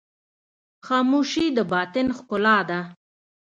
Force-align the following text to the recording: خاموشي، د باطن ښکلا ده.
خاموشي، 0.85 1.45
د 1.57 1.59
باطن 1.73 2.07
ښکلا 2.17 2.57
ده. 2.69 2.79